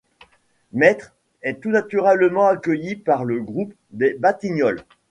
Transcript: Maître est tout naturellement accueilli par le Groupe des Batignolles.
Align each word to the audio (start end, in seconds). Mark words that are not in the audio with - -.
Maître 0.73 1.13
est 1.43 1.61
tout 1.61 1.69
naturellement 1.69 2.47
accueilli 2.47 2.95
par 2.95 3.23
le 3.23 3.39
Groupe 3.39 3.75
des 3.91 4.15
Batignolles. 4.17 4.83